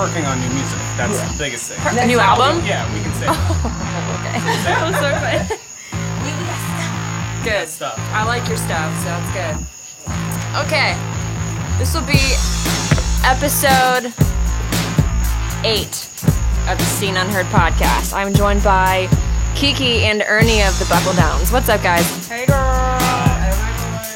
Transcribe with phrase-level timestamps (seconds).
[0.00, 0.78] working on new music.
[0.96, 1.98] That's the biggest thing.
[1.98, 2.64] A new album?
[2.64, 4.72] Yeah, we can say Okay.
[4.72, 5.60] I'm so excited.
[7.44, 7.68] Good.
[7.68, 7.98] stuff.
[8.12, 9.56] I like your stuff, so that's good.
[10.64, 10.96] Okay.
[11.78, 12.20] This will be
[13.24, 14.12] episode
[15.64, 16.08] eight
[16.68, 18.14] of the Scene Unheard podcast.
[18.14, 19.08] I'm joined by
[19.54, 21.52] Kiki and Ernie of the Buckle Downs.
[21.52, 22.26] What's up, guys?
[22.26, 22.98] Hey girl.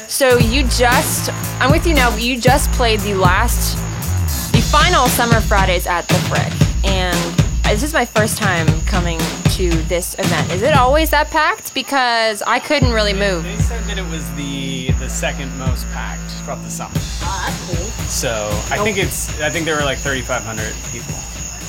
[0.07, 1.29] So you just,
[1.61, 2.09] I'm with you now.
[2.09, 3.81] but You just played the last, the
[4.71, 6.51] final Summer Fridays at the Frick,
[6.85, 7.15] and
[7.65, 9.19] this is my first time coming
[9.51, 10.51] to this event.
[10.51, 11.73] Is it always that packed?
[11.73, 13.43] Because I couldn't really move.
[13.43, 16.93] They said that it was the the second most packed throughout the summer.
[17.21, 17.85] Ah, that's cool.
[18.07, 21.13] So I think it's I think there were like 3,500 people.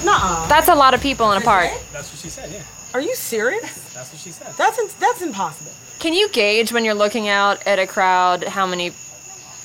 [0.04, 0.46] Nuh-uh.
[0.48, 1.70] That's a lot of people in a park.
[1.92, 2.50] That's what she said.
[2.52, 2.62] Yeah,
[2.94, 3.80] Are you serious?
[3.94, 4.52] that's what she said.
[4.56, 5.72] That's in, that's impossible.
[5.98, 8.92] Can you gauge when you're looking out at a crowd how many,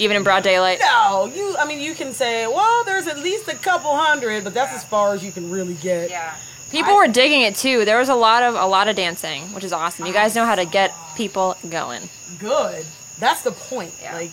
[0.02, 0.80] even in broad daylight?
[0.82, 1.56] No, you.
[1.58, 4.84] I mean, you can say, well, there's at least a couple hundred, but that's as
[4.84, 6.10] far as you can really get.
[6.10, 6.36] Yeah.
[6.72, 7.86] People were digging it too.
[7.86, 10.06] There was a lot of a lot of dancing, which is awesome.
[10.06, 12.02] You guys know how to get people going.
[12.40, 12.86] Good.
[13.20, 13.94] That's the point.
[14.02, 14.16] Yeah.
[14.16, 14.32] Like,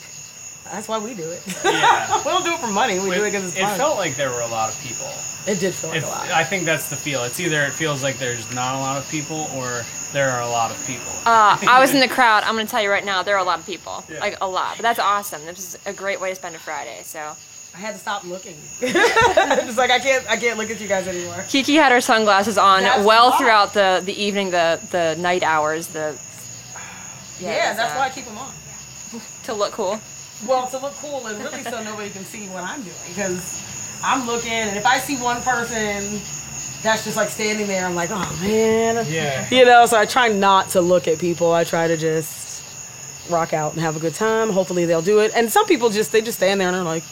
[0.73, 1.43] that's why we do it.
[1.65, 2.19] Yeah.
[2.25, 2.99] we don't do it for money.
[2.99, 3.79] We do it because it's it fun.
[3.79, 5.07] felt like there were a lot of people.
[5.47, 6.29] it did feel like It, a lot.
[6.31, 7.25] I think that's the feel.
[7.25, 10.49] It's either it feels like there's not a lot of people or there are a
[10.49, 11.11] lot of people.
[11.27, 12.43] Uh, I was in the crowd.
[12.45, 14.21] I'm gonna tell you right now, there are a lot of people, Yeah.
[14.21, 14.77] like a lot.
[14.77, 15.45] But that's awesome.
[15.45, 17.01] This is a great way to spend a Friday.
[17.05, 17.19] So
[17.75, 18.57] I had to stop looking.
[18.81, 21.45] Just like I can't, I can't look at you guys anymore.
[21.49, 23.39] Kiki had her sunglasses on That's well why.
[23.39, 26.19] throughout the the evening, the the night hours, the
[27.39, 28.51] Yeah, it was, that's uh, why I keep them on.
[29.45, 30.01] to look cool.
[30.47, 33.62] Well, to look cool and really so nobody can see what I'm doing because
[34.05, 36.20] I'm looking and if I see one person
[36.83, 39.05] that's just like standing there, I'm like, oh man.
[39.09, 39.48] Yeah.
[39.50, 41.53] You know, so I try not to look at people.
[41.53, 42.62] I try to just
[43.31, 44.50] rock out and have a good time.
[44.50, 45.33] Hopefully they'll do it.
[45.34, 47.03] And some people just they just stand there and they're like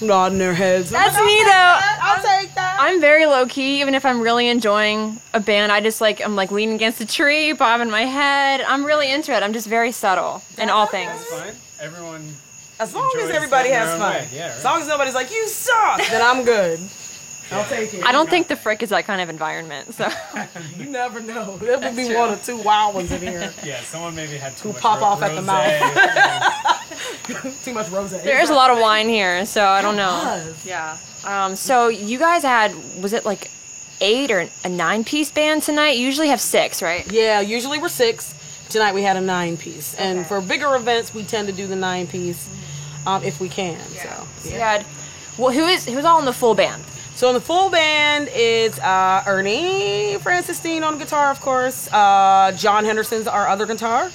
[0.00, 0.90] nodding their heads.
[0.90, 1.48] That's like, I'll me, though.
[1.48, 1.98] that.
[2.02, 2.76] I'll take that.
[2.80, 5.70] I'm very low key, even if I'm really enjoying a band.
[5.72, 8.60] I just like I'm like leaning against a tree, bobbing my head.
[8.62, 9.42] I'm really into it.
[9.42, 11.24] I'm just very subtle in all things.
[11.26, 11.54] Fine.
[11.80, 12.34] Everyone.
[12.80, 14.24] As long as everybody has fun.
[14.32, 14.56] Yeah, right.
[14.56, 16.80] As long as nobody's like, you suck, then I'm good.
[17.52, 18.02] I'll take it.
[18.04, 19.92] I don't think the frick is that kind of environment.
[19.94, 20.08] So
[20.78, 21.56] You never know.
[21.60, 23.52] There would be one or two wild ones in here.
[23.64, 26.64] Yeah, someone maybe had too Who much pop ro- off at the mouth.
[27.64, 28.10] Too much rose.
[28.22, 29.44] there's a lot of wine here.
[29.46, 30.20] So I don't know.
[30.24, 30.66] does.
[30.66, 30.96] Yeah.
[31.24, 31.56] Um.
[31.56, 33.50] So you guys had was it like
[34.00, 35.96] eight or a nine piece band tonight?
[35.98, 37.10] You usually have six, right?
[37.12, 38.34] Yeah, usually we're six.
[38.70, 40.28] Tonight we had a nine piece, and Okay.
[40.28, 42.48] for bigger events we tend to do the nine piece,
[43.06, 43.78] um, if we can.
[43.80, 44.84] So, So you had.
[45.38, 46.82] Well, who is who's all in the full band?
[47.16, 51.88] so in the full band is uh, Ernie Francisstein on guitar, of course.
[51.92, 54.10] Uh, John Henderson's our other guitar.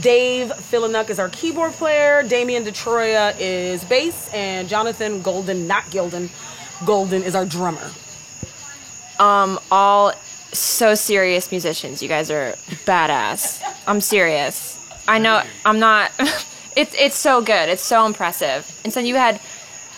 [0.00, 2.22] Dave Philinuk is our keyboard player.
[2.22, 6.28] Damian Detroya is bass, and Jonathan Golden, not Gilden,
[6.84, 7.90] Golden is our drummer.
[9.18, 9.58] Um.
[9.70, 10.12] All
[10.52, 12.02] so serious musicians.
[12.02, 12.52] You guys are
[12.84, 13.62] badass.
[13.86, 14.74] I'm serious.
[15.08, 15.42] I know.
[15.64, 16.10] I'm not.
[16.76, 17.68] it's it's so good.
[17.68, 18.70] It's so impressive.
[18.84, 19.40] And so you had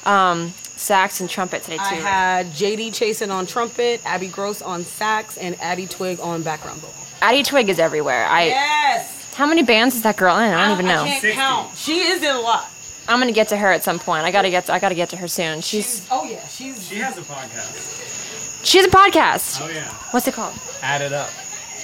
[0.06, 1.83] um sax and trumpet today too.
[1.83, 6.81] I had JD Chasen on trumpet, Abby Gross on sax, and Addie Twig on background
[6.81, 6.94] vocal.
[7.21, 8.25] Addie Twig is everywhere.
[8.27, 8.47] I.
[8.47, 9.34] Yes.
[9.34, 10.53] How many bands is that girl in?
[10.53, 11.03] I don't even know.
[11.03, 11.37] I can't 60.
[11.37, 11.77] count.
[11.77, 12.69] She is in a lot.
[13.09, 14.25] I'm gonna get to her at some point.
[14.25, 14.67] I gotta get.
[14.67, 15.61] To, I gotta get to her soon.
[15.61, 16.88] She's She's, oh yeah, she's.
[16.88, 18.65] She has a podcast.
[18.65, 19.61] she has a podcast.
[19.62, 19.88] Oh yeah.
[20.11, 20.55] What's it called?
[20.83, 21.31] Add it up.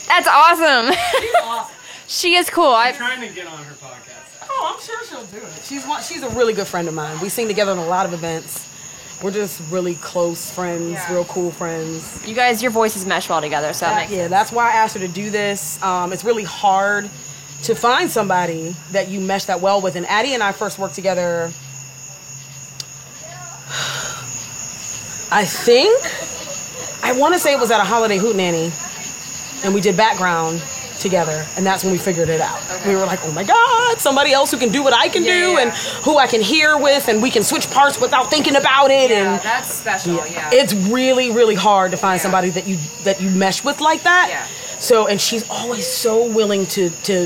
[0.06, 0.92] That's awesome.
[1.20, 1.74] She's awesome.
[2.06, 2.74] she is cool.
[2.74, 2.96] I'm I.
[2.96, 4.33] trying to get on her podcast.
[4.56, 5.62] Oh, I'm sure she'll do it.
[5.64, 7.18] She's one, she's a really good friend of mine.
[7.20, 8.70] We sing together in a lot of events.
[9.22, 11.12] We're just really close friends, Yeah.
[11.12, 12.26] real cool friends.
[12.26, 13.72] You guys, your voices mesh well together.
[13.72, 15.82] So that yeah, that's why I asked her to do this.
[15.82, 17.08] Um, it's really hard
[17.62, 19.96] to find somebody that you mesh that well with.
[19.96, 21.50] And Addie and I first worked together.
[25.32, 25.90] I think
[27.02, 28.70] I want to say it was at a holiday hootenanny,
[29.64, 30.62] and we did background
[31.04, 32.60] together, and that's when we figured it out.
[32.86, 35.38] We were like, "Oh my God, somebody else who can do what I can Yeah,
[35.40, 35.58] do, yeah.
[35.62, 35.70] and
[36.06, 39.40] who I can hear with, and we can switch parts without thinking about it." and
[39.42, 40.14] that's special.
[40.26, 40.50] Yeah.
[40.60, 44.26] it's really really hard to find somebody that you that you mesh with like that
[44.30, 44.46] Yeah.
[44.90, 47.16] so and she's always so willing to to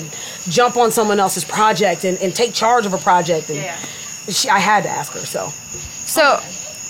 [0.59, 3.77] jump on someone else's project and, and take charge of a project and Yeah.
[4.37, 5.43] she, i had to ask her so
[6.19, 6.25] So,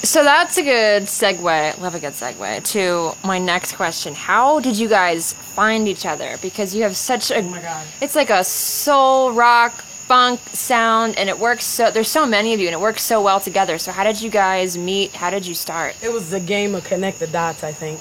[0.03, 1.79] so that's a good segue.
[1.81, 4.15] Love a good segue to my next question.
[4.15, 6.37] How did you guys find each other?
[6.41, 7.39] Because you have such a.
[7.39, 7.87] Oh my God.
[8.01, 11.91] It's like a soul rock funk sound, and it works so.
[11.91, 13.77] There's so many of you, and it works so well together.
[13.77, 15.13] So how did you guys meet?
[15.15, 15.97] How did you start?
[16.03, 17.99] it was the game of connect the dots i think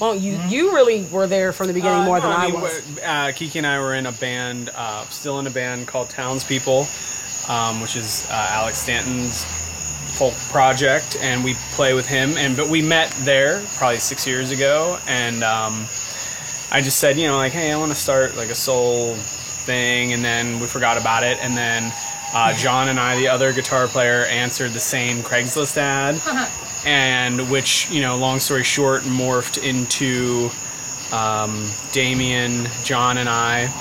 [0.00, 2.60] well you you really were there from the beginning more than Uh, no, i, mean,
[2.60, 6.10] was Uh, Kiki and I were in a band, uh, still in a band called
[6.10, 6.86] Townspeople,
[7.48, 9.44] um, which is uh, Alex Stanton's
[10.18, 12.36] folk project, and we play with him.
[12.36, 15.86] And but we met there probably six years ago, and um,
[16.72, 20.12] I just said, you know, like, hey, I want to start like a soul thing,
[20.12, 21.92] and then we forgot about it, and then.
[22.34, 26.20] Uh, John and I, the other guitar player, answered the same Craigslist ad,
[26.84, 30.50] and which, you know, long story short, morphed into
[31.10, 33.72] um, Damien, John, and I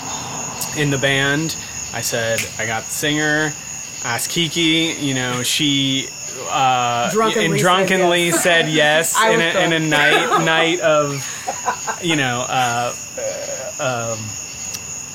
[0.78, 1.57] in the band.
[1.94, 3.51] I said, I got the singer.
[4.04, 6.07] Asked Kiki, you know, she
[6.50, 8.44] uh, Drunkenly and said drunkenly yes.
[8.44, 12.94] said yes, in, a, in a night night of, you know, uh,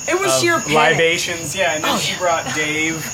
[0.08, 0.75] It was sheer panic.
[0.75, 1.55] libations.
[1.56, 2.19] Yeah, and then Oh, she yeah.
[2.19, 3.06] brought Dave,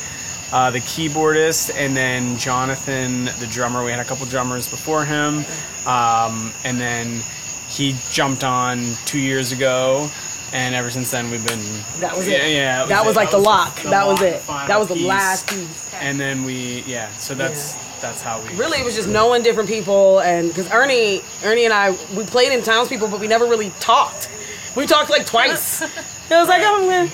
[0.53, 3.85] uh, the keyboardist, and then Jonathan, the drummer.
[3.85, 5.45] We had a couple drummers before him,
[5.87, 7.21] um, and then
[7.69, 10.09] he jumped on two years ago.
[10.51, 11.61] And ever since then, we've been.
[12.01, 12.55] That was yeah, it.
[12.55, 13.19] Yeah, that was it.
[13.19, 13.83] like the lock.
[13.83, 14.43] that was it.
[14.47, 15.05] That was the piece.
[15.07, 15.95] last piece.
[16.01, 17.11] And then we, yeah.
[17.19, 18.55] So that's that's how we.
[18.57, 22.53] Really, it was just knowing different people, and because Ernie, Ernie and I, we played
[22.53, 24.31] in townspeople, but we never really talked.
[24.77, 25.83] We talked like twice.
[26.31, 27.11] It was like, oh man,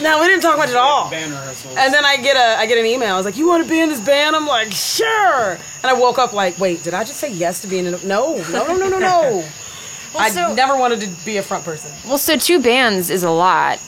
[0.00, 1.10] no, we didn't talk much at all.
[1.10, 1.74] Band rehearsals.
[1.76, 3.14] And then I get a I get an email.
[3.14, 5.92] I was like, "You want to be in this band?" I'm like, "Sure." And I
[5.94, 8.64] woke up like, "Wait, did I just say yes to being in a No, no,
[8.68, 9.44] no, no, no, no."
[10.16, 11.90] I so- never wanted to be a front person.
[12.06, 13.80] Well, so two bands is a lot.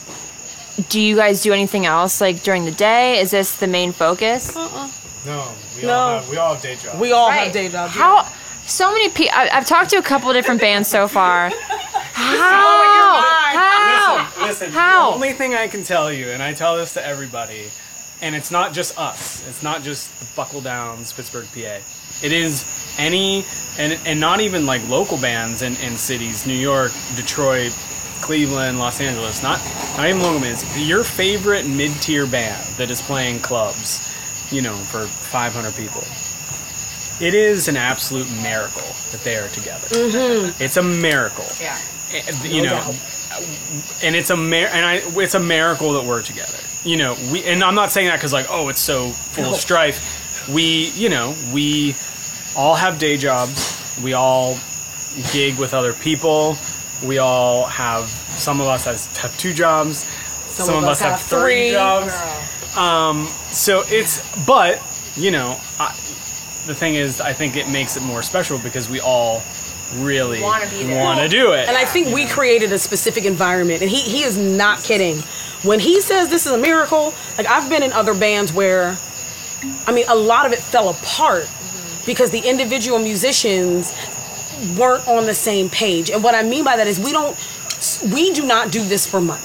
[0.89, 3.19] Do you guys do anything else like during the day?
[3.21, 4.53] Is this the main focus?
[4.53, 4.89] Uh-uh.
[5.25, 5.47] No,
[5.77, 5.93] we No.
[5.93, 6.99] all have we all have day jobs.
[6.99, 7.43] We all Right.
[7.45, 7.93] have day jobs.
[7.93, 8.25] How?
[8.65, 9.33] So many people.
[9.35, 11.49] I've talked to a couple different bands so far.
[12.13, 13.21] How?
[13.53, 14.27] How?
[14.41, 14.71] Listen, listen.
[14.71, 15.09] How?
[15.09, 17.69] The only thing I can tell you, and I tell this to everybody,
[18.21, 19.43] and it's not just us.
[19.47, 21.79] It's not just the Buckle Downs, Pittsburgh, PA.
[22.23, 22.65] It is
[22.99, 23.43] any,
[23.79, 27.71] and and not even like local bands in, in cities, New York, Detroit,
[28.21, 29.41] Cleveland, Los Angeles.
[29.41, 29.59] Not
[29.97, 30.63] not even local bands.
[30.87, 34.10] Your favorite mid tier band that is playing clubs,
[34.51, 36.03] you know, for 500 people.
[37.25, 38.81] It is an absolute miracle
[39.11, 39.87] that they are together.
[39.89, 40.61] Mm-hmm.
[40.63, 41.77] It's a miracle Yeah.
[42.13, 42.95] Eh, eh, you No know doubt.
[44.03, 47.43] and it's a mar- and I it's a miracle that we're together you know we
[47.45, 49.51] and I'm not saying that because like oh it's so full No.
[49.51, 51.95] of strife we you know we
[52.57, 54.57] all have day jobs we all
[55.31, 56.57] gig with other people
[57.05, 60.03] we all have some of us has, have two jobs
[60.49, 62.11] some, of, us have, three, jobs
[62.75, 64.81] um so it's but
[65.15, 65.89] you know I,
[66.65, 69.41] the thing is I think it makes it more special because we all
[69.97, 71.27] really Wanna be there.
[71.27, 74.79] do it And I think we created a specific environment, and he, he is not
[74.79, 75.17] kidding.
[75.63, 78.97] When he says this is a miracle, like I've been in other bands where,
[79.85, 81.49] I mean, a lot of it fell apart
[82.05, 83.93] because the individual musicians
[84.77, 86.09] weren't on the same page.
[86.09, 87.37] And what I mean by that is we don't,
[88.13, 89.43] we do not do this for money.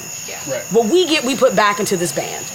[0.49, 2.47] right What we get, we put back into this band.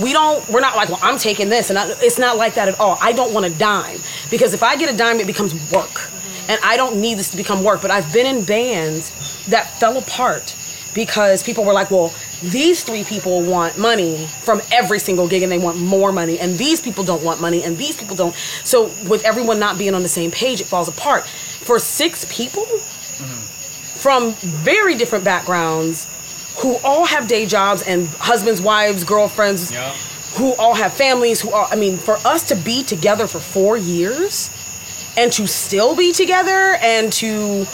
[0.00, 0.46] We don't.
[0.48, 2.98] We're not like, well, I'm taking this, and I, it's not like that at all.
[3.00, 3.98] I don't want a dime
[4.30, 6.10] because if I get a dime, it becomes work,
[6.48, 7.80] and I don't need this to become work.
[7.80, 10.54] But I've been in bands that fell apart
[10.94, 12.12] because people were like, well,
[12.42, 16.58] these three people want money from every single gig, and they want more money, and
[16.58, 18.34] these people don't want money, and these people don't.
[18.64, 21.24] So with everyone not being on the same page, it falls apart.
[21.24, 23.40] For six people mm-hmm.
[23.98, 26.06] from very different backgrounds
[26.58, 29.92] who all have day jobs and husbands, wives, girlfriends, Yeah.
[30.34, 33.76] who all have families, who are, I mean, for us to be together for four
[33.76, 34.50] years
[35.16, 37.66] and to still be together and to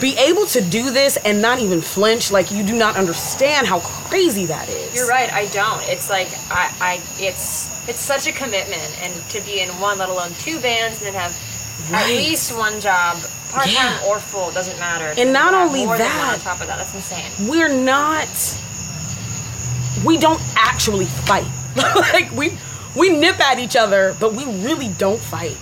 [0.00, 3.80] be able to do this and not even flinch, like you do not understand how
[3.80, 4.94] crazy that is.
[4.94, 5.32] You're right.
[5.32, 5.82] I don't.
[5.88, 7.00] It's like I, I.
[7.18, 11.06] It's it's such a commitment, and to be in one, let alone two bands, and
[11.06, 11.34] then have
[11.90, 12.02] Right.
[12.02, 13.16] at least one job,
[13.50, 14.06] part time Yeah.
[14.08, 15.14] or full, doesn't matter.
[15.18, 17.48] And not only more than one that- on top of that, that's insane.
[17.48, 18.28] we're not
[20.04, 21.46] we don't actually fight
[22.12, 22.56] like we
[22.96, 25.56] we nip at each other but we really don't fight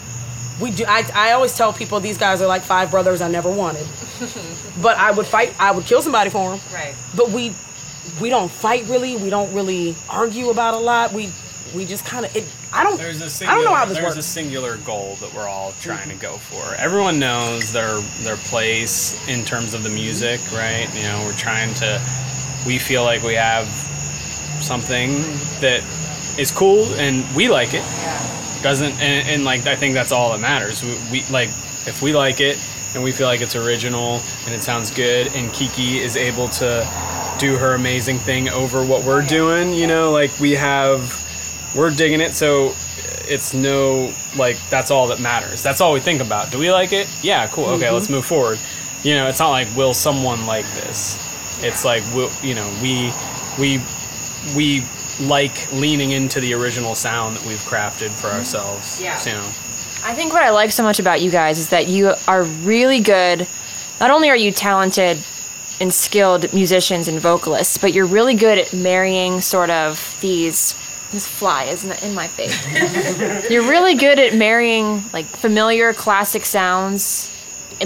[0.61, 3.51] we do I, I always tell people these guys are like five brothers i never
[3.51, 3.87] wanted
[4.83, 6.95] but i would fight i would kill somebody for them Right.
[7.17, 7.55] but we
[8.21, 11.31] we don't fight really we don't really argue about a lot we
[11.75, 12.45] we just kind of it
[12.77, 15.17] i don't There's a i singular, don't know how this there's works a singular goal
[15.21, 16.75] that we're all trying to go for.
[16.77, 20.89] Everyone knows their their place in terms of the music, right?
[20.95, 22.01] You know, we're trying to.
[22.67, 23.67] We feel like we have
[24.61, 25.11] something
[25.61, 25.83] that
[26.39, 27.85] is cool and we like it.
[27.85, 28.61] Yeah.
[28.63, 30.83] Doesn't and, and like I think that's all that matters.
[30.83, 31.49] We, we like
[31.87, 32.59] if we like it
[32.95, 36.87] and we feel like it's original and it sounds good and Kiki is able to
[37.39, 41.23] do her amazing thing over what we're doing, you know, like we have
[41.75, 42.75] we're digging it so
[43.29, 46.93] it's no like that's all that matters that's all we think about do we like
[46.93, 48.15] it yeah cool okay let's mm-hmm.
[48.15, 48.59] move forward
[49.03, 51.19] you know it's not like will someone like this
[51.63, 53.13] it's like will you know we
[53.59, 53.83] we
[54.55, 54.85] we
[55.21, 58.39] like leaning into the original sound that we've crafted for mm-hmm.
[58.39, 59.01] ourselves.
[59.01, 59.19] Yeah.
[59.25, 59.47] You know.
[60.05, 63.01] I think what I like so much about you guys is that you are really
[63.01, 63.47] good.
[64.01, 65.19] Not only are you talented
[65.81, 70.75] and skilled musicians and vocalists, but you're really good at marrying sort of these.
[71.13, 72.57] This fly is in in my face.
[73.51, 77.33] you're really good at marrying like familiar classic sounds,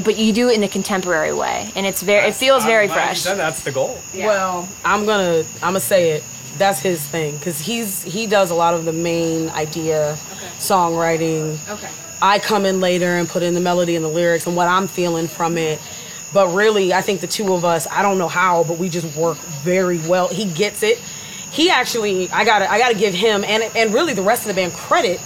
[0.04, 2.28] but you do it in a contemporary way, and it's very.
[2.28, 3.20] It feels very I'm glad you fresh.
[3.20, 4.00] said That's the goal.
[4.14, 6.24] Well, I'm gonna I'm gonna say it.
[6.58, 10.16] That's his thing because he's he does a lot of the main idea,
[10.58, 11.58] songwriting.
[11.68, 11.88] Okay.
[12.22, 14.88] I come in later and put in the melody and the lyrics and what I'm
[14.88, 15.80] feeling from it.
[16.32, 19.16] But really, I think the two of us, I don't know how, but we just
[19.16, 20.28] work very well.
[20.28, 21.00] He gets it.
[21.50, 24.54] He actually, I gotta, I gotta give him and and really the rest of the
[24.54, 25.18] band credit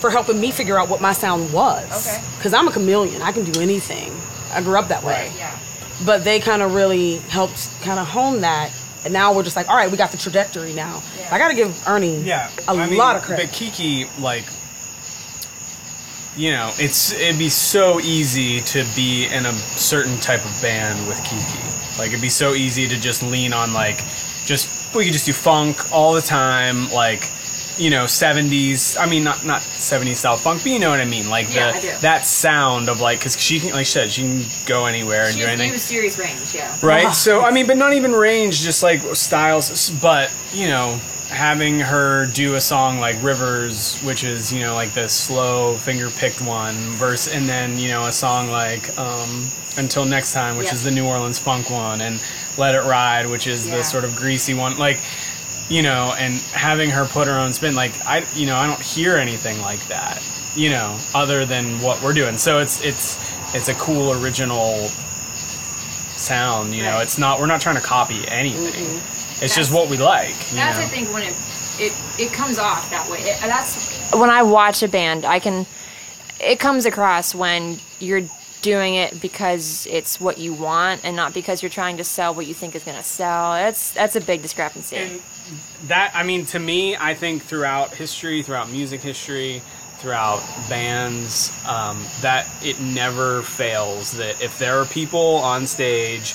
[0.00, 2.06] for helping me figure out what my sound was.
[2.06, 2.22] Okay.
[2.36, 3.22] Because I'm a chameleon.
[3.22, 4.12] I can do anything.
[4.52, 5.28] I grew up that way.
[5.28, 5.38] Right.
[5.38, 5.58] Yeah.
[6.04, 8.72] But they kind of really helped kind of hone that.
[9.04, 11.02] And now we're just like, all right, we got the trajectory now.
[11.18, 11.28] Yeah.
[11.32, 13.46] I gotta give Ernie Yeah, a I mean, lot of credit.
[13.46, 14.44] But Kiki, like,
[16.36, 21.06] you know, it's it'd be so easy to be in a certain type of band
[21.08, 21.58] with Kiki.
[21.98, 23.98] Like, it'd be so easy to just lean on like,
[24.46, 27.30] just we could just do funk all the time, like.
[27.78, 28.98] You know, seventies.
[28.98, 31.30] I mean, not not seventies style funk, but you know what I mean.
[31.30, 31.92] Like Yeah, the I do.
[32.02, 35.34] that sound of like, because she can, like she said, she can go anywhere and
[35.34, 35.72] do anything.
[35.72, 36.76] She serious range, yeah.
[36.82, 37.06] Right.
[37.06, 37.10] Ah.
[37.12, 39.88] So I mean, but not even range, just like styles.
[40.02, 44.90] But you know, having her do a song like Rivers, which is you know like
[44.92, 49.46] the slow finger picked one, verse, and then you know a song like um,
[49.78, 50.74] Until Next Time, which Yeah.
[50.74, 52.20] is the New Orleans funk one, and
[52.58, 53.76] Let It Ride, which is Yeah.
[53.78, 54.98] the sort of greasy one, like.
[55.68, 58.80] You know, and having her put her own spin, like I, you know, I don't
[58.82, 60.20] hear anything like that,
[60.54, 62.36] you know, other than what we're doing.
[62.36, 63.16] So it's it's
[63.54, 64.88] it's a cool original
[66.16, 66.74] sound.
[66.74, 69.00] You know, it's not we're not trying to copy anything.
[69.40, 70.34] It's just what we like.
[70.50, 70.84] You That's know?
[70.84, 71.34] I think when it
[71.78, 73.18] it it comes off that way.
[73.20, 75.64] It, that's when I watch a band, I can
[76.40, 78.22] it comes across when you're
[78.62, 82.46] doing it because it's what you want and not because you're trying to sell what
[82.46, 83.52] you think is going to sell.
[83.52, 84.96] That's that's a big discrepancy.
[84.96, 85.20] And
[85.88, 89.60] that I mean, to me, I think throughout history, throughout music history,
[89.98, 94.12] throughout bands, um, that it never fails.
[94.12, 96.34] That if there are people on stage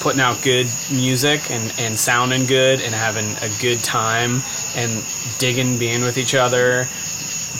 [0.00, 4.40] putting out good music and, and sounding good and having a good time
[4.76, 5.02] and
[5.38, 6.86] digging being with each other,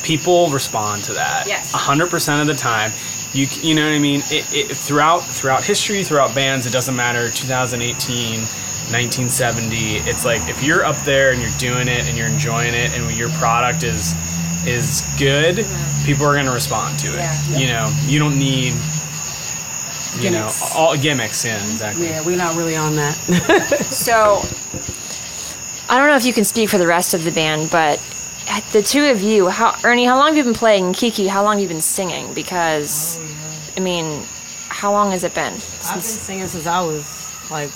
[0.02, 1.46] people respond to that.
[1.46, 1.74] Yes.
[1.74, 2.92] A hundred percent of the time.
[3.32, 4.20] You, you know what I mean?
[4.30, 7.30] It, it, throughout throughout history, throughout bands, it doesn't matter.
[7.30, 9.76] 2018, 1970.
[10.08, 13.10] It's like if you're up there and you're doing it and you're enjoying it, and
[13.16, 14.14] your product is
[14.66, 15.66] is good,
[16.04, 17.20] people are going to respond to it.
[17.20, 17.52] Mm-hmm.
[17.52, 17.58] Yeah.
[17.58, 18.72] You know, you don't need
[20.16, 20.74] you Gimmicks.
[20.74, 21.44] know all gimmicks.
[21.44, 22.06] Yeah, exactly.
[22.06, 23.16] yeah, we're not really on that.
[23.90, 24.40] So,
[25.88, 27.98] I don't know if you can speak for the rest of the band, but
[28.72, 30.86] the two of you, how Ernie, how long have you been playing?
[30.86, 32.32] And Kiki, how long have you been singing?
[32.34, 34.22] Because, oh, I mean,
[34.68, 35.54] how long has it been?
[35.54, 37.04] I've been singing since I was
[37.50, 37.70] like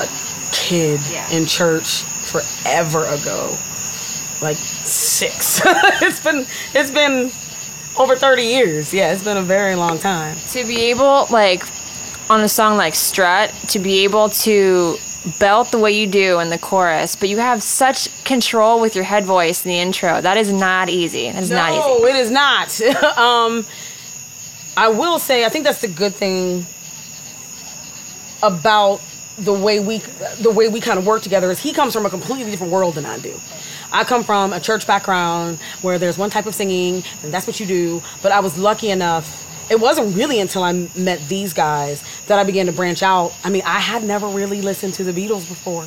[0.00, 0.06] a
[0.52, 1.28] kid Yeah.
[1.30, 3.56] in church forever ago.
[4.42, 5.60] Like six.
[5.66, 7.30] it's been it's been
[7.98, 8.94] over 30 years.
[8.94, 10.36] Yeah, it's been a very long time.
[10.50, 11.62] to be able, like,
[12.30, 14.96] on a song like Strut, to be able to
[15.38, 19.04] belt the way you do in the chorus, but you have such control with your
[19.04, 20.20] head voice in the intro.
[20.20, 21.30] That is not easy.
[21.30, 21.80] That is not easy.
[21.80, 22.80] No, it is not.
[23.18, 23.66] um,
[24.76, 26.66] I will say, I think that's the good thing
[28.42, 29.00] about
[29.36, 29.98] the way we
[30.40, 32.94] the way we kind of work together is he comes from a completely different world
[32.94, 33.38] than I do.
[33.92, 37.58] I come from a church background where there's one type of singing and that's what
[37.58, 38.02] you do.
[38.22, 39.46] But I was lucky enough.
[39.70, 43.32] It wasn't really until I met these guys that I began to branch out.
[43.44, 45.86] I mean, I had never really listened to the Beatles before.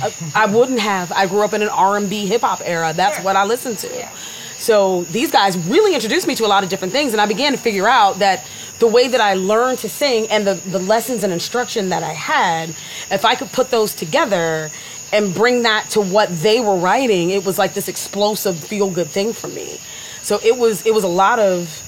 [0.00, 1.12] I, I wouldn't have.
[1.12, 2.92] I grew up in an R&B hip hop era.
[2.94, 3.24] That's Sure.
[3.24, 3.88] what I listened to.
[3.94, 4.10] Yeah.
[4.56, 7.50] So these guys really introduced me to a lot of different things, and I began
[7.52, 8.44] to figure out that
[8.78, 12.12] the way that I learned to sing and the, the lessons and instruction that I
[12.12, 12.70] had,
[13.10, 14.70] if I could put those together
[15.12, 19.08] and bring that to what they were writing, it was like this explosive feel good
[19.08, 19.78] thing for me.
[20.22, 21.82] So it was it was a lot of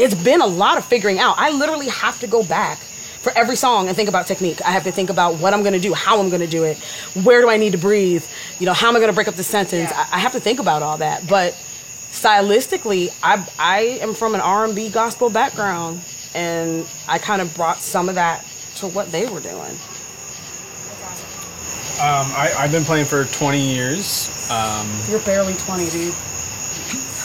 [0.00, 1.36] it's been a lot of figuring out.
[1.38, 4.62] I literally have to go back for every song and think about technique.
[4.62, 6.64] I have to think about what I'm going to do, how I'm going to do
[6.64, 6.78] it,
[7.22, 8.24] where do I need to breathe,
[8.58, 9.90] you know, how am I going to break up the sentence.
[9.90, 10.06] Yeah.
[10.10, 11.28] I, I have to think about all that.
[11.28, 16.00] But stylistically, I I am from an R&B gospel background,
[16.34, 18.44] and I kind of brought some of that
[18.76, 19.76] to what they were doing.
[22.00, 24.50] Um, I, I've been playing for 20 years.
[24.50, 26.14] Um, You're barely 20, dude.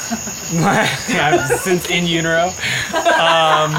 [1.59, 2.47] since in utero.
[2.93, 3.71] Um,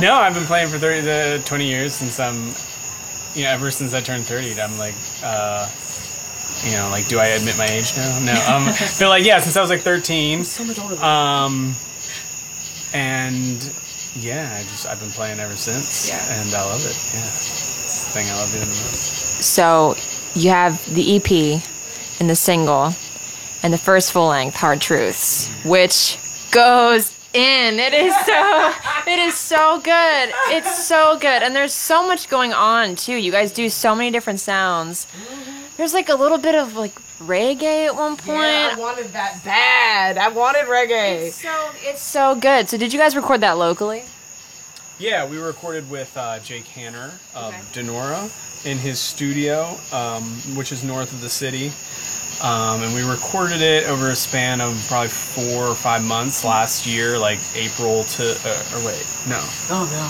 [0.00, 2.54] no, I've been playing for 30 to 20 years since I'm
[3.34, 5.68] you know, ever since I turned 30, I'm like, uh,
[6.64, 8.18] you know, like, do I admit my age now?
[8.24, 8.32] No.
[8.48, 8.64] Um,
[8.98, 10.44] but like, yeah, since I was like 13.
[10.44, 11.74] So much older than Um,
[12.92, 13.72] and
[14.14, 16.08] yeah, I just I've been playing ever since.
[16.08, 16.40] Yeah.
[16.40, 16.96] And I love it.
[17.12, 19.42] Yeah, it's the thing I love doing the most.
[19.42, 19.96] So
[20.34, 21.60] you have the EP
[22.20, 22.94] and the single
[23.64, 26.18] and the first full length, Hard Truths, which
[26.52, 27.80] goes in.
[27.80, 28.72] It is so
[29.08, 30.32] it is so good.
[30.50, 31.42] It's so good.
[31.42, 33.16] And there's so much going on too.
[33.16, 35.06] You guys do so many different sounds.
[35.78, 38.38] There's like a little bit of like reggae at one point.
[38.38, 40.18] Yeah, I wanted that bad.
[40.18, 41.28] I wanted reggae.
[41.28, 42.68] It's so it's so good.
[42.68, 44.04] So did you guys record that locally?
[44.98, 47.82] Yeah, we recorded with uh, Jake Hanner of Okay.
[47.82, 48.30] Denora
[48.64, 50.22] in his studio, um,
[50.54, 51.72] which is north of the city.
[52.42, 56.86] Um, and we recorded it over a span of probably four or five months last
[56.86, 59.40] year, like April to, uh, or wait, no.
[59.70, 60.08] Oh no.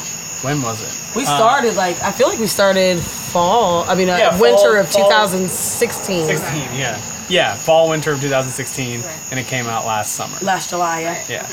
[0.48, 1.16] When was it?
[1.16, 3.84] We Uh, started like I feel like we started fall.
[3.88, 6.26] I mean, uh, Yeah, fall- winter of fall- 2016.
[6.26, 7.00] 16, yeah.
[7.28, 10.36] Yeah, fall, winter of 2016, and it came out last summer.
[10.42, 11.18] Last July, yeah.
[11.28, 11.46] Yeah,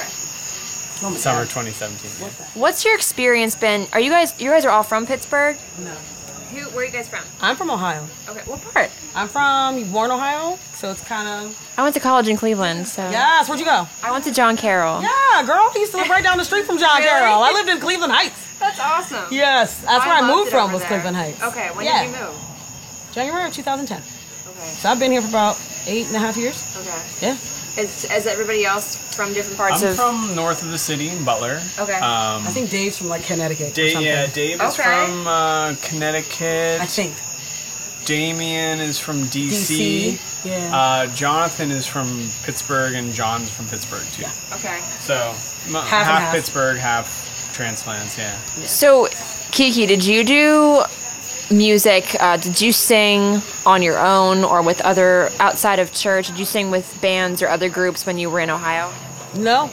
[1.03, 1.49] Oh summer God.
[1.49, 2.11] 2017.
[2.19, 2.27] yeah.
[2.53, 3.87] What's your experience been?
[3.93, 5.55] Are you guys you guys are all from Pittsburgh?
[5.79, 5.91] No.
[6.51, 7.23] Who where are you guys from?
[7.41, 8.05] I'm from Ohio.
[8.29, 8.89] Okay, what part?
[9.15, 10.57] I'm from Warren, Ohio.
[10.73, 13.47] So it's kind of I went to college in Cleveland, so yes.
[13.47, 13.87] Where'd you go?
[14.03, 15.01] I went to John Carroll.
[15.01, 15.69] Yeah, girl.
[15.73, 17.09] he used to live right down the street from John Really?
[17.09, 17.41] Carroll.
[17.41, 18.59] I lived in Cleveland Heights.
[18.59, 19.25] That's awesome.
[19.31, 20.89] Yes, that's where I moved from was there.
[20.89, 21.41] Cleveland Heights.
[21.43, 22.03] Okay, when yeah.
[22.05, 22.35] did you move?
[23.13, 23.97] January of 2010.
[23.97, 24.67] Okay.
[24.67, 25.55] So I've been here for about
[25.87, 26.75] eight and a half years.
[26.77, 27.27] Okay.
[27.27, 27.37] Yeah.
[27.77, 30.25] Is, is everybody else from different parts of I'm of?
[30.27, 31.61] from north of the city in Butler.
[31.79, 31.93] Okay.
[31.93, 33.71] Um, I think Dave's from like Connecticut.
[33.71, 34.05] or Da- something.
[34.07, 35.05] yeah, Dave is Okay.
[35.05, 36.81] from uh, Connecticut.
[36.81, 37.13] I think
[38.05, 40.17] Damien is from DC.
[40.17, 40.45] DC.
[40.45, 40.75] Yeah.
[40.75, 44.23] Uh, Jonathan is from Pittsburgh, and John's from Pittsburgh too.
[44.23, 44.31] Yeah.
[44.55, 44.79] okay.
[44.99, 45.15] So
[45.67, 46.33] m- and half, half.
[46.35, 48.17] Pittsburgh, half transplants.
[48.17, 48.35] Yeah.
[48.65, 49.07] So,
[49.51, 50.83] Kiki, did you do
[51.51, 52.15] music?
[52.19, 56.27] Uh, did you sing on your own or with other outside of church?
[56.27, 58.91] Did you sing with bands or other groups when you were in Ohio?
[59.35, 59.69] No,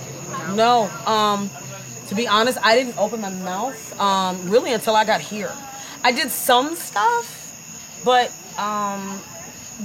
[0.54, 0.88] no.
[1.06, 1.50] Um,
[2.08, 5.52] to be honest, I didn't open my mouth um, really until I got here.
[6.04, 9.20] I did some stuff, but um,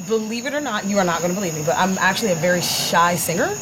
[0.08, 2.36] believe it or not, you are not going to believe me, but I'm actually a
[2.36, 3.56] very shy singer.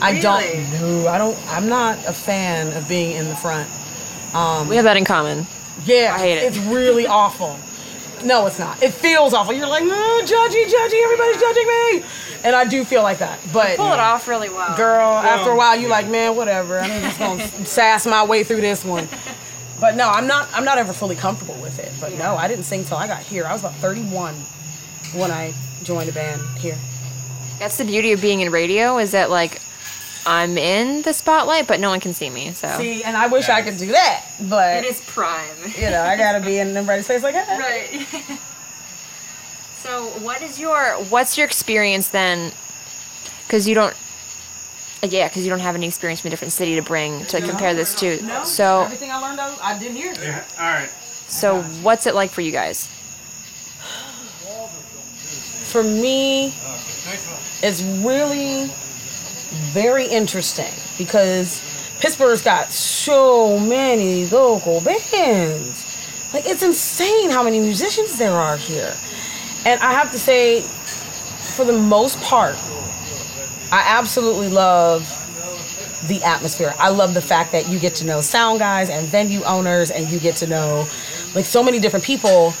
[0.00, 0.20] I Really?
[0.20, 1.08] don't know.
[1.08, 1.38] I don't.
[1.48, 3.68] I'm not a fan of being in the front.
[4.68, 5.46] We have that in common.
[5.84, 6.44] Yeah, I hate it.
[6.44, 7.58] It's really awful.
[8.26, 8.82] No, it's not.
[8.82, 9.52] It feels awful.
[9.52, 11.04] You're like, no, judgy, judgy.
[11.04, 12.04] Everybody's judging me,
[12.44, 13.38] and I do feel like that.
[13.52, 14.74] But Pull it off really well.
[14.76, 16.78] girl, after a while, you're like, man, whatever.
[16.80, 19.06] I'm just gonna sass my way through this one.
[19.80, 20.48] But no, I'm not.
[20.54, 21.92] I'm not ever fully comfortable with it.
[22.00, 23.44] But no, I didn't sing till I got here.
[23.44, 24.34] I was about 31
[25.14, 25.52] when I
[25.84, 26.78] joined a band here.
[27.58, 29.60] That's the beauty of being in radio is that like
[30.26, 32.50] I'm in the spotlight, but no one can see me.
[32.52, 35.46] So See, and I wish I could do that, but it is prime.
[35.78, 37.58] you know, I gotta be in everybody's face like that.
[37.60, 38.06] right.
[39.82, 42.50] so, what is your what's your experience then?
[43.46, 43.94] Because you don't.
[45.02, 47.74] Yeah, because you don't have any experience from a different city to bring to compare
[47.74, 48.20] this to.
[48.24, 50.12] No, So, everything I learned, I, I did here.
[50.20, 50.88] Yeah, all right.
[50.88, 52.88] so what's it like for you guys?
[55.70, 56.54] for me,
[57.62, 58.70] it's really
[59.50, 61.62] very interesting because
[62.00, 65.84] Pittsburgh's got so many local bands.
[66.32, 68.94] Like, it's insane how many musicians there are here.
[69.64, 72.56] And I have to say, for the most part,
[73.72, 75.08] I absolutely love
[76.08, 76.74] the atmosphere.
[76.78, 80.08] I love the fact that you get to know sound guys and venue owners, and
[80.08, 80.86] you get to know
[81.34, 82.54] like so many different people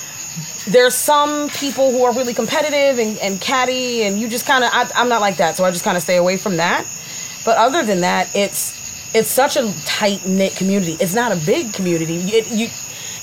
[0.66, 4.70] there's some people who are really competitive and, and catty and you just kind of
[4.94, 6.84] i'm not like that so i just kind of stay away from that.
[7.44, 8.74] But other than that it's
[9.14, 10.96] it's such a tight knit community.
[11.00, 12.16] It's not a big community.
[12.16, 12.68] It, you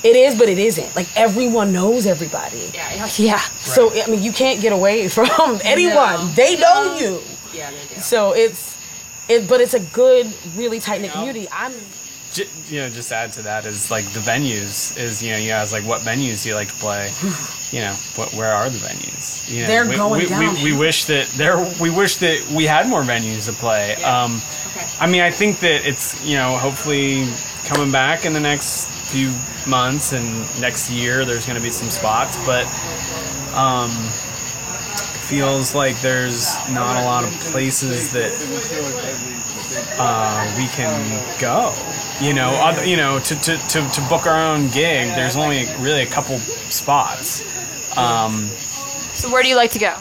[0.04, 0.96] it is but it isn't.
[0.96, 2.72] Like everyone knows everybody.
[2.74, 3.08] Yeah.
[3.18, 3.38] Yeah.
[3.38, 6.34] so i mean you can't get away from anyone.
[6.36, 7.22] They know you.
[7.54, 8.02] Yeah, they do.
[8.02, 8.74] so it's
[9.30, 11.48] it but it's a good really tight knit community.
[11.52, 11.74] I'm
[12.34, 15.50] J- you know, just add to that is like the venues is you know you
[15.50, 17.12] guys like what venues do you like to play?
[17.72, 19.50] You know, what where are the venues?
[19.50, 20.56] You know, They're we, going we, down.
[20.56, 23.96] We, we wish that there we wish that we had more venues to play.
[24.04, 24.42] Um,
[24.76, 24.88] Okay.
[25.00, 27.28] I mean, I think that it's you know hopefully
[27.66, 29.32] coming back in the next few
[29.70, 30.26] months and
[30.60, 32.66] next year there's going to be some spots, but
[33.56, 33.92] um,
[35.30, 38.32] feels like there's not a lot of places that
[40.00, 41.02] uh, we can
[41.40, 41.74] go.
[42.22, 45.66] You know, other, you know, to, to, to, to book our own gig, there's only
[45.80, 47.42] really a couple spots.
[47.98, 48.48] Um,
[49.14, 49.94] So, where do you like to go?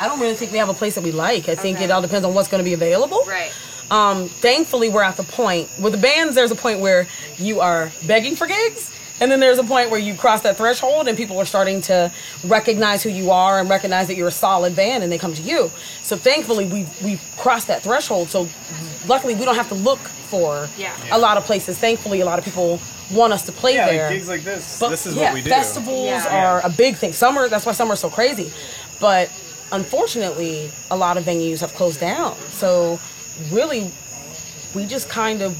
[0.00, 2.00] i don't really think we have a place that we like i think it all
[2.00, 3.50] depends on what's going to be available Right.
[3.90, 7.90] um, thankfully we're at the point with the bands there's a point where you are
[8.06, 11.38] begging for gigs And then there's a point where you cross that threshold and people
[11.38, 12.12] are starting to
[12.46, 15.42] recognize who you are and recognize that you're a solid band and they come to
[15.42, 15.70] you.
[16.02, 18.28] So thankfully we we crossed that threshold.
[18.28, 18.48] So
[19.06, 20.94] luckily we don't have to look for Yeah.
[21.10, 21.78] a lot of places.
[21.78, 22.80] Thankfully a lot of people
[23.12, 24.04] want us to play Yeah, there.
[24.08, 24.78] like gigs like this.
[24.78, 25.50] But this is yeah, what we do.
[25.50, 26.44] Festivals Yeah.
[26.46, 27.12] are a big thing.
[27.12, 28.52] Summer, that's why summer's so crazy.
[29.00, 29.30] But
[29.72, 32.36] unfortunately, a lot of venues have closed down.
[32.52, 33.00] So
[33.50, 33.90] really,
[34.74, 35.56] we just kind of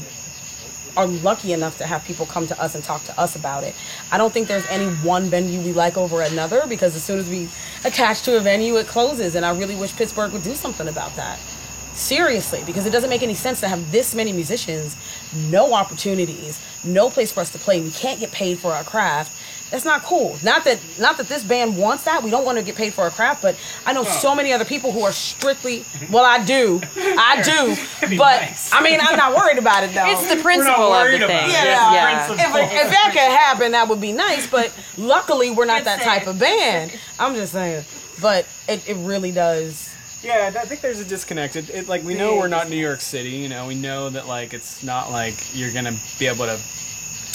[0.97, 3.75] are lucky enough to have people come to us and talk to us about it.
[4.11, 7.29] I don't think there's any one venue we like over another because as soon as
[7.29, 7.49] we
[7.85, 9.35] attach to a venue, it closes.
[9.35, 11.39] And I really wish Pittsburgh would do something about that.
[11.93, 14.95] Seriously, because it doesn't make any sense to have this many musicians,
[15.49, 17.81] no opportunities, no place for us to play.
[17.81, 19.35] We can't get paid for our craft.
[19.71, 20.37] That's not cool.
[20.43, 22.23] Not that not that this band wants that.
[22.23, 23.55] We don't want to get paid for our craft, but
[23.85, 26.81] I know so many other people who are strictly well I do.
[26.97, 27.75] I do.
[28.17, 28.73] But nice.
[28.73, 30.09] I mean I'm not worried about it though.
[30.09, 31.49] It's the principle of the thing.
[31.49, 31.53] it.
[31.53, 32.31] Yeah, yeah.
[32.31, 34.49] if, if that could happen, that would be nice.
[34.49, 36.97] But luckily, we're not that type of band.
[37.19, 37.83] I'm just saying.
[38.21, 39.89] But it, it really does.
[40.23, 41.55] Yeah, I think there's a disconnect.
[41.55, 43.29] It, it like we know we're not New York City.
[43.29, 46.59] You know, we know that like it's not like you're gonna be able to,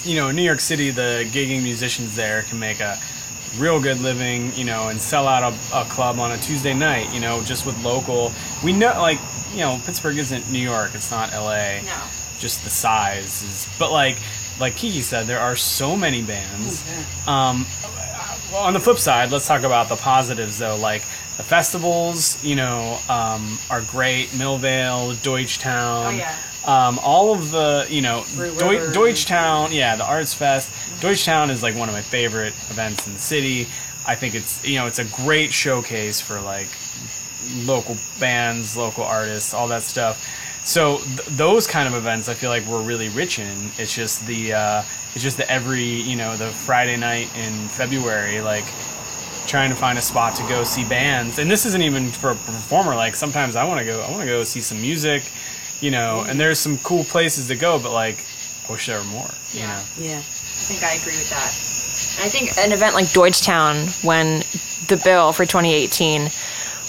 [0.04, 2.98] you know, in New York City, the gigging musicians there can make a
[3.58, 4.52] real good living.
[4.54, 7.12] You know, and sell out a, a club on a Tuesday night.
[7.12, 8.32] You know, just with local.
[8.62, 9.18] We know like
[9.52, 10.94] you know Pittsburgh isn't New York.
[10.94, 11.82] It's not L.A.
[11.84, 12.02] No.
[12.38, 14.16] Just the size is, but like
[14.60, 16.84] like Kiki said, there are so many bands.
[17.26, 17.66] Um,
[18.54, 20.76] on the flip side, let's talk about the positives though.
[20.76, 21.02] Like
[21.36, 24.28] the festivals, you know, um, are great.
[24.28, 26.06] Millvale, Deutschtown.
[26.06, 26.36] Oh, yeah.
[26.66, 28.20] Um, all of the, you know.
[28.20, 30.70] Deu- Deutschtown, yeah, the Arts Fest.
[31.00, 33.68] Deutschtown is like one of my favorite events in the city.
[34.06, 36.68] I think it's, you know, it's a great showcase for like
[37.64, 40.26] local bands, local artists, all that stuff.
[40.64, 43.70] So th- those kind of events, I feel like we're really rich in.
[43.78, 44.82] It's just the uh,
[45.14, 48.64] it's just the every you know the Friday night in February, like
[49.46, 51.38] trying to find a spot to go see bands.
[51.38, 52.94] And this isn't even for a performer.
[52.94, 55.22] Like sometimes I want to go, I want to go see some music,
[55.80, 56.24] you know.
[56.26, 58.18] And there's some cool places to go, but like
[58.68, 59.30] I wish there were more.
[59.52, 59.66] You Yeah.
[59.68, 59.82] know.
[59.98, 60.18] Yeah.
[60.18, 62.24] I think I agree with that.
[62.24, 64.42] I think an event like Deutschtown, when
[64.88, 66.30] the bill for 2018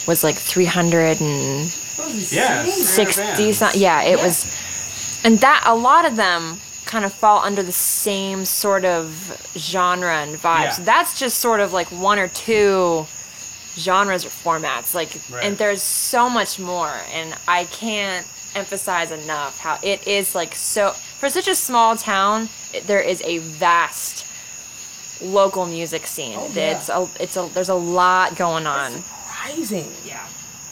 [0.07, 1.71] was like 300 and
[2.31, 2.65] Yeah.
[2.65, 4.45] 60 some- yeah it was
[5.23, 9.11] and that a lot of them kind of fall under the same sort of
[9.57, 10.83] genre and vibes Yeah.
[10.83, 13.07] that's just sort of like one or two
[13.77, 15.43] genres or formats like Right.
[15.45, 20.91] and there's so much more and i can't emphasize enough how it is like so
[20.91, 24.25] for such a small town it, there is a vast
[25.21, 26.77] local music scene Oh, yeah.
[26.77, 29.87] it's a it's a there's a lot going on Surprising.
[30.05, 30.25] yeah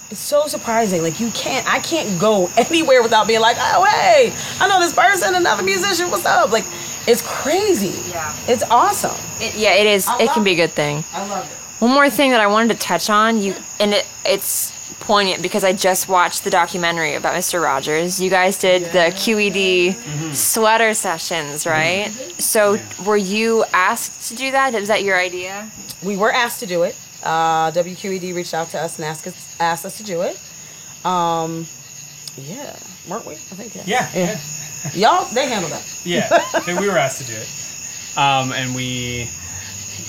[0.10, 1.02] It's so surprising.
[1.02, 4.94] Like you can't, I can't go anywhere without being like, oh hey, I know this
[4.94, 6.10] person, another musician.
[6.12, 6.52] What's up?
[6.52, 6.66] Like,
[7.08, 7.94] it's crazy.
[8.12, 8.34] Yeah.
[8.48, 9.16] It's awesome.
[9.42, 11.58] it, yeah it is I it can be a good thing I love it.
[11.82, 14.72] One more thing that I wanted to touch on, you and it it's
[15.04, 17.62] poignant because I just watched the documentary about Mr.
[17.62, 18.20] Rogers.
[18.22, 22.10] You guys did the QED sweater sessions, right?
[22.40, 24.74] So were you asked to do that?
[24.74, 25.70] Was that your idea?
[26.04, 26.96] We were asked to do it.
[27.24, 30.40] Uh, WQED reached out to us and asked us, asked us to do it.
[31.06, 31.68] Um,
[32.38, 32.76] yeah,
[33.10, 33.34] weren't we?
[33.34, 33.84] I think yeah.
[33.88, 34.10] Yeah.
[34.16, 34.40] yeah.
[34.94, 35.86] Y'all, they handled that.
[36.06, 36.40] Yeah,
[36.80, 38.18] we were asked to do it.
[38.18, 39.30] Um, and we,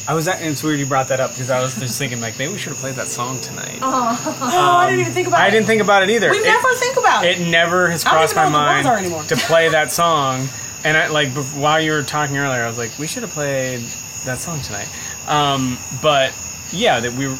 [0.06, 2.20] I was, at, and it's weird you brought that up because I was just thinking
[2.20, 3.78] like maybe we should have played that song tonight.
[3.80, 5.44] Oh, I didn't even think about it.
[5.44, 6.30] I didn't think about it either.
[6.30, 7.40] We It- never think about it.
[7.40, 9.22] It never has I don't crossed even my know what the words mind are anymore.
[9.24, 10.48] to play that song.
[10.84, 13.32] And I like bef- while you were talking earlier, I was like, we should have
[13.32, 13.80] played
[14.26, 14.88] that song tonight.
[15.26, 16.34] Um, but
[16.70, 17.34] yeah, that we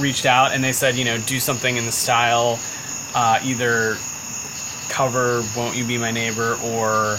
[0.00, 2.58] reached out and they said, you know, do something in the style,
[3.14, 3.96] uh, either
[4.88, 7.18] cover "Won't You Be My Neighbor" or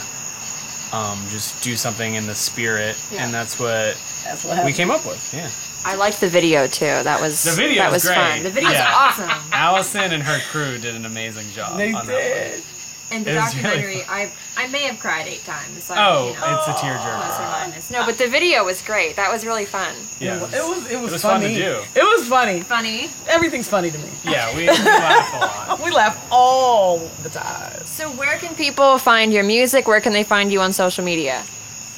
[0.92, 3.24] um, just do something in the spirit, Yeah.
[3.26, 3.96] and that's what
[4.30, 4.76] That's what we happened.
[4.76, 5.34] came up with.
[5.34, 5.50] Yeah,
[5.92, 6.86] I liked the video too.
[6.86, 8.32] That was The video that was was fun.
[8.32, 8.44] great.
[8.44, 8.94] The video's Yeah.
[8.96, 9.30] awesome.
[9.54, 11.78] Allison and her crew did an amazing job.
[11.78, 12.64] They on that did.
[13.12, 15.90] And the It was really documentary, I I may have cried eight times.
[15.90, 17.62] Like, Oh, you know, it's a plus or tearjerker.
[17.66, 17.90] minus.
[17.90, 19.16] No, but the video was great.
[19.16, 19.96] That was really fun.
[20.20, 20.54] Yeah, It was.
[20.54, 21.46] It was, it was funny.
[21.46, 22.00] fun to do.
[22.00, 22.60] It was funny.
[22.62, 23.10] Funny.
[23.28, 24.10] Everything's funny to me.
[24.24, 25.80] Yeah, we, we laughed a lot.
[25.86, 27.84] We laugh all the time.
[27.86, 29.88] So where can people find your music?
[29.88, 31.42] Where can they find you on social media?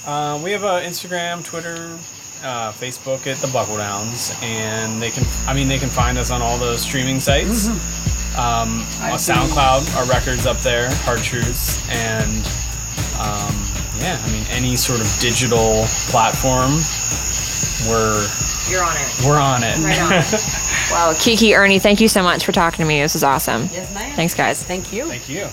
[0.05, 1.91] Uh, we have uh, Instagram, Twitter,
[2.43, 5.23] uh, Facebook at the Buckle Downs, and they can.
[5.47, 7.67] I mean, they can find us on all the streaming sites.
[8.37, 12.45] Um, on SoundCloud, our records up there, Hard Truths, and
[13.19, 13.53] um,
[13.99, 16.71] yeah, I mean, any sort of digital platform,
[17.89, 18.25] we're
[18.71, 19.25] You're on it.
[19.25, 19.77] we're on it.
[19.83, 20.09] Right on.
[20.91, 23.01] well, Kiki, Ernie, thank you so much for talking to me.
[23.01, 23.69] This was awesome.
[23.71, 24.15] Yes, ma'am.
[24.15, 24.63] Thanks, guys.
[24.63, 25.05] Thank you.
[25.05, 25.47] Thank you.